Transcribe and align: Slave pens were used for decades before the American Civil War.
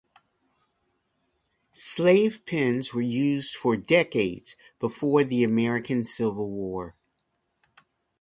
Slave 1.75 2.43
pens 2.47 2.91
were 2.91 3.03
used 3.03 3.53
for 3.55 3.77
decades 3.77 4.55
before 4.79 5.23
the 5.23 5.43
American 5.43 6.05
Civil 6.05 6.49
War. 6.49 6.95